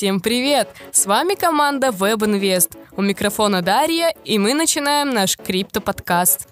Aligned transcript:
Всем 0.00 0.20
привет! 0.20 0.70
С 0.92 1.04
вами 1.04 1.34
команда 1.34 1.88
WebInvest. 1.88 2.74
У 2.96 3.02
микрофона 3.02 3.60
Дарья, 3.60 4.14
и 4.24 4.38
мы 4.38 4.54
начинаем 4.54 5.10
наш 5.10 5.36
крипто-подкаст. 5.36 6.48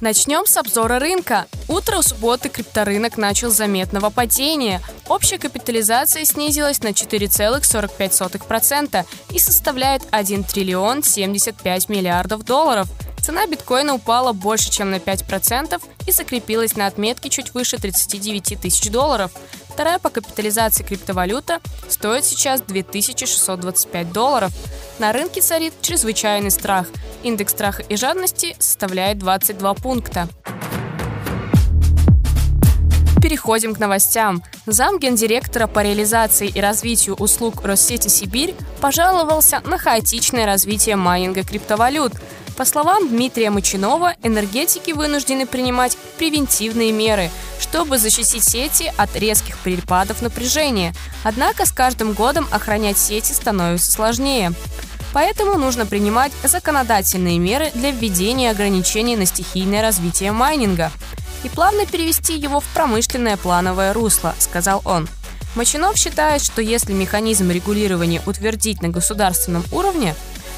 Начнем 0.00 0.46
с 0.46 0.56
обзора 0.56 0.98
рынка. 0.98 1.44
Утро 1.68 1.98
у 1.98 2.02
субботы 2.02 2.48
крипторынок 2.48 3.18
начал 3.18 3.50
заметного 3.50 4.08
падения. 4.08 4.80
Общая 5.06 5.36
капитализация 5.36 6.24
снизилась 6.24 6.82
на 6.82 6.92
4,45% 6.92 9.04
и 9.34 9.38
составляет 9.38 10.02
1 10.12 10.44
триллион 10.44 11.02
75 11.02 11.90
миллиардов 11.90 12.46
долларов. 12.46 12.88
Цена 13.22 13.46
биткоина 13.46 13.94
упала 13.94 14.32
больше, 14.32 14.70
чем 14.70 14.90
на 14.90 14.96
5% 14.96 15.80
и 16.08 16.10
закрепилась 16.10 16.74
на 16.74 16.88
отметке 16.88 17.28
чуть 17.28 17.54
выше 17.54 17.76
39 17.76 18.58
тысяч 18.60 18.90
долларов. 18.90 19.30
Вторая 19.72 19.98
по 19.98 20.10
капитализации 20.10 20.84
криптовалюта 20.84 21.60
стоит 21.88 22.26
сейчас 22.26 22.60
2625 22.60 24.12
долларов. 24.12 24.52
На 24.98 25.12
рынке 25.12 25.40
царит 25.40 25.72
чрезвычайный 25.80 26.50
страх. 26.50 26.88
Индекс 27.22 27.52
страха 27.52 27.82
и 27.82 27.96
жадности 27.96 28.54
составляет 28.58 29.18
22 29.18 29.74
пункта. 29.74 30.28
Переходим 33.22 33.74
к 33.74 33.78
новостям. 33.78 34.42
Зам 34.66 34.98
гендиректора 34.98 35.66
по 35.66 35.80
реализации 35.80 36.48
и 36.48 36.60
развитию 36.60 37.14
услуг 37.14 37.64
Россети 37.64 38.08
Сибирь 38.08 38.54
пожаловался 38.82 39.62
на 39.64 39.78
хаотичное 39.78 40.44
развитие 40.44 40.96
майнинга 40.96 41.44
криптовалют– 41.44 42.12
по 42.62 42.66
словам 42.66 43.08
Дмитрия 43.08 43.50
Мочинова, 43.50 44.14
энергетики 44.22 44.92
вынуждены 44.92 45.46
принимать 45.46 45.98
превентивные 46.16 46.92
меры, 46.92 47.28
чтобы 47.58 47.98
защитить 47.98 48.44
сети 48.44 48.92
от 48.96 49.16
резких 49.16 49.58
перепадов 49.58 50.22
напряжения. 50.22 50.94
Однако 51.24 51.66
с 51.66 51.72
каждым 51.72 52.12
годом 52.12 52.46
охранять 52.52 52.98
сети 52.98 53.32
становится 53.32 53.90
сложнее. 53.90 54.52
Поэтому 55.12 55.58
нужно 55.58 55.86
принимать 55.86 56.30
законодательные 56.44 57.40
меры 57.40 57.72
для 57.74 57.90
введения 57.90 58.52
ограничений 58.52 59.16
на 59.16 59.26
стихийное 59.26 59.82
развитие 59.82 60.30
майнинга 60.30 60.92
и 61.42 61.48
плавно 61.48 61.84
перевести 61.84 62.38
его 62.38 62.60
в 62.60 62.64
промышленное 62.74 63.36
плановое 63.38 63.92
русло, 63.92 64.36
сказал 64.38 64.82
он. 64.84 65.08
Мочинов 65.54 65.96
считает, 65.96 66.42
что 66.42 66.62
если 66.62 66.92
механизм 66.92 67.50
регулирования 67.50 68.22
утвердить 68.24 68.82
на 68.82 68.88
государственном 68.88 69.64
уровне, 69.72 70.14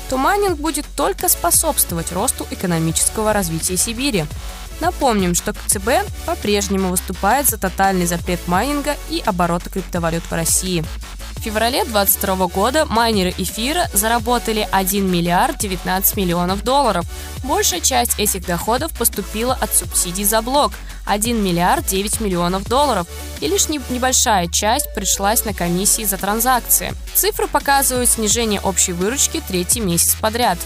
то 0.09 0.17
майнинг 0.17 0.59
будет 0.59 0.87
только 0.97 1.29
способствовать 1.29 2.13
росту 2.13 2.47
экономического 2.51 3.33
развития 3.33 3.77
Сибири. 3.77 4.25
Напомним, 4.81 5.35
что 5.35 5.53
КЦБ 5.53 6.07
по-прежнему 6.27 6.89
выступает 6.89 7.49
за 7.49 7.59
тотальный 7.59 8.07
запрет 8.07 8.41
майнинга 8.47 8.97
и 9.09 9.23
оборота 9.25 9.71
криптовалют 9.71 10.25
в 10.25 10.33
России. 10.33 10.85
Феврале 11.45 11.85
2022 11.85 12.47
года 12.47 12.87
майнеры 12.87 13.35
эфира 13.37 13.89
заработали 13.93 14.67
1 14.73 15.11
миллиард 15.11 15.59
19 15.59 16.17
миллионов 16.17 16.65
долларов. 16.65 17.05
Большая 17.45 17.81
часть 17.81 18.19
этих 18.19 18.47
доходов 18.47 18.93
поступила 18.93 19.53
от 19.53 19.75
субсидий 19.75 20.25
за 20.25 20.41
блок– 20.41 20.73
1 21.05 21.45
миллиард 21.45 21.85
9 21.85 22.21
миллионов 22.21 22.65
долларов, 22.65 23.07
и 23.41 23.47
лишь 23.47 23.69
небольшая 23.69 24.49
часть 24.49 24.87
пришлась 24.95 25.45
на 25.45 25.53
комиссии 25.53 26.05
за 26.05 26.17
транзакции. 26.17 26.95
Цифры 27.15 27.47
показывают 27.47 28.09
снижение 28.09 28.61
общей 28.61 28.93
выручки 28.93 29.43
третий 29.47 29.81
месяц 29.81 30.15
подряд. 30.15 30.59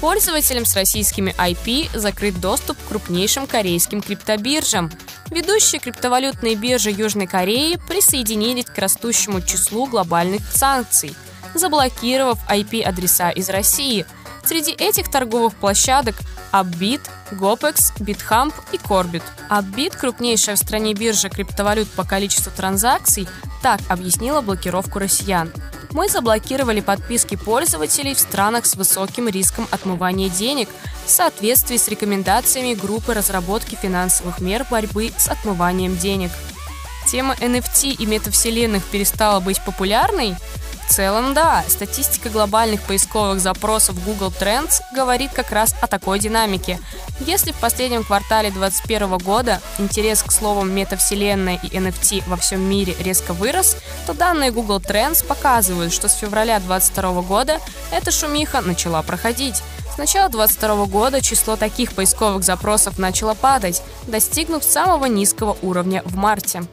Пользователям 0.00 0.64
с 0.64 0.74
российскими 0.74 1.34
IP 1.38 1.96
закрыт 1.96 2.40
доступ 2.40 2.78
к 2.78 2.88
крупнейшим 2.88 3.46
корейским 3.46 4.00
криптобиржам. 4.00 4.90
Ведущие 5.30 5.80
криптовалютные 5.80 6.54
биржи 6.54 6.90
Южной 6.90 7.26
Кореи 7.26 7.78
присоединились 7.88 8.66
к 8.66 8.78
растущему 8.78 9.40
числу 9.40 9.86
глобальных 9.86 10.42
санкций, 10.52 11.16
заблокировав 11.54 12.38
IP-адреса 12.48 13.30
из 13.30 13.48
России. 13.48 14.06
Среди 14.44 14.72
этих 14.72 15.10
торговых 15.10 15.54
площадок 15.54 16.16
Upbit, 16.52 17.00
Gopex, 17.32 17.92
BitHump 17.98 18.54
и 18.72 18.76
Corbit. 18.76 19.22
Upbit, 19.50 19.96
крупнейшая 19.98 20.56
в 20.56 20.58
стране 20.58 20.94
биржа 20.94 21.28
криптовалют 21.28 21.88
по 21.90 22.04
количеству 22.04 22.52
транзакций, 22.54 23.26
так 23.62 23.80
объяснила 23.88 24.40
блокировку 24.40 24.98
россиян. 24.98 25.50
Мы 25.94 26.08
заблокировали 26.08 26.80
подписки 26.80 27.36
пользователей 27.36 28.14
в 28.14 28.18
странах 28.18 28.66
с 28.66 28.74
высоким 28.74 29.28
риском 29.28 29.68
отмывания 29.70 30.28
денег 30.28 30.68
в 31.06 31.08
соответствии 31.10 31.76
с 31.76 31.86
рекомендациями 31.86 32.74
группы 32.74 33.14
разработки 33.14 33.76
финансовых 33.76 34.40
мер 34.40 34.66
борьбы 34.68 35.12
с 35.16 35.28
отмыванием 35.28 35.96
денег. 35.96 36.32
Тема 37.06 37.34
NFT 37.34 37.92
и 37.92 38.06
метавселенных 38.06 38.82
перестала 38.86 39.38
быть 39.38 39.64
популярной? 39.64 40.34
В 40.86 40.92
целом, 40.92 41.34
да, 41.34 41.64
статистика 41.66 42.28
глобальных 42.28 42.82
поисковых 42.82 43.40
запросов 43.40 44.02
Google 44.04 44.28
Trends 44.28 44.80
говорит 44.94 45.32
как 45.32 45.50
раз 45.50 45.74
о 45.80 45.86
такой 45.86 46.18
динамике. 46.18 46.78
Если 47.20 47.52
в 47.52 47.56
последнем 47.56 48.04
квартале 48.04 48.50
2021 48.50 49.18
года 49.18 49.60
интерес 49.78 50.22
к 50.22 50.30
словам 50.30 50.72
метавселенная 50.72 51.58
и 51.62 51.68
NFT 51.68 52.24
во 52.26 52.36
всем 52.36 52.60
мире 52.60 52.94
резко 53.00 53.32
вырос, 53.32 53.76
то 54.06 54.12
данные 54.12 54.50
Google 54.50 54.78
Trends 54.78 55.24
показывают, 55.26 55.92
что 55.92 56.08
с 56.08 56.14
февраля 56.14 56.58
2022 56.60 57.22
года 57.22 57.60
эта 57.90 58.10
шумиха 58.10 58.60
начала 58.60 59.02
проходить. 59.02 59.62
С 59.94 59.96
начала 59.96 60.28
2022 60.28 60.86
года 60.86 61.20
число 61.20 61.56
таких 61.56 61.92
поисковых 61.92 62.44
запросов 62.44 62.98
начало 62.98 63.34
падать, 63.34 63.82
достигнув 64.06 64.62
самого 64.62 65.06
низкого 65.06 65.56
уровня 65.62 66.02
в 66.04 66.16
марте. 66.16 66.64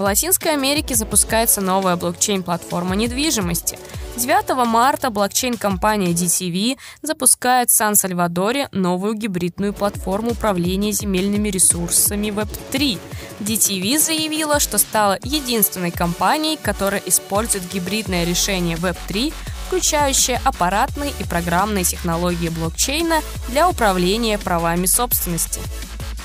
В 0.00 0.02
Латинской 0.02 0.54
Америке 0.54 0.94
запускается 0.94 1.60
новая 1.60 1.94
блокчейн-платформа 1.94 2.96
недвижимости. 2.96 3.78
9 4.16 4.66
марта 4.66 5.10
блокчейн-компания 5.10 6.12
DTV 6.12 6.78
запускает 7.02 7.68
в 7.68 7.74
Сан-Сальвадоре 7.74 8.70
новую 8.72 9.12
гибридную 9.12 9.74
платформу 9.74 10.30
управления 10.30 10.92
земельными 10.92 11.50
ресурсами 11.50 12.28
Web3. 12.28 12.98
DTV 13.40 13.98
заявила, 13.98 14.58
что 14.58 14.78
стала 14.78 15.18
единственной 15.22 15.90
компанией, 15.90 16.56
которая 16.56 17.02
использует 17.04 17.70
гибридное 17.70 18.24
решение 18.24 18.78
Web3 18.78 19.34
включающее 19.66 20.40
аппаратные 20.44 21.12
и 21.20 21.24
программные 21.24 21.84
технологии 21.84 22.48
блокчейна 22.48 23.20
для 23.50 23.68
управления 23.68 24.36
правами 24.36 24.86
собственности. 24.86 25.60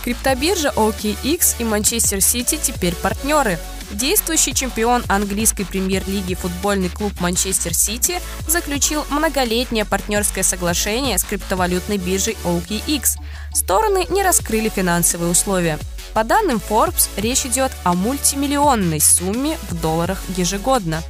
Криптобиржа 0.05 0.69
OKX 0.75 1.55
и 1.57 1.63
Манчестер 1.63 2.21
Сити 2.21 2.59
теперь 2.61 2.93
партнеры. 2.93 3.57
Действующий 3.89 4.53
чемпион 4.53 5.03
английской 5.07 5.63
премьер-лиги 5.63 6.35
футбольный 6.35 6.89
клуб 6.89 7.19
Манчестер 7.19 7.73
Сити 7.73 8.21
заключил 8.47 9.03
многолетнее 9.09 9.83
партнерское 9.83 10.43
соглашение 10.43 11.17
с 11.17 11.23
криптовалютной 11.23 11.97
биржей 11.97 12.37
OKX. 12.43 13.17
Стороны 13.51 14.05
не 14.09 14.21
раскрыли 14.21 14.69
финансовые 14.69 15.31
условия. 15.31 15.79
По 16.13 16.23
данным 16.23 16.61
Forbes, 16.69 17.09
речь 17.17 17.47
идет 17.47 17.71
о 17.83 17.95
мультимиллионной 17.95 19.01
сумме 19.01 19.57
в 19.71 19.81
долларах 19.81 20.21
ежегодно. 20.37 21.01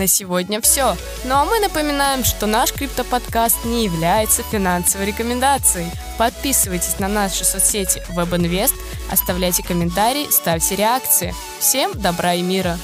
На 0.00 0.06
сегодня 0.06 0.62
все. 0.62 0.96
Ну 1.24 1.34
а 1.34 1.44
мы 1.44 1.60
напоминаем, 1.60 2.24
что 2.24 2.46
наш 2.46 2.72
криптоподкаст 2.72 3.66
не 3.66 3.84
является 3.84 4.42
финансовой 4.42 5.08
рекомендацией. 5.08 5.90
Подписывайтесь 6.16 6.98
на 7.00 7.06
наши 7.06 7.44
соцсети 7.44 8.02
WebInvest, 8.08 8.72
оставляйте 9.12 9.62
комментарии, 9.62 10.26
ставьте 10.30 10.74
реакции. 10.76 11.34
Всем 11.58 11.92
добра 11.92 12.32
и 12.32 12.40
мира! 12.40 12.78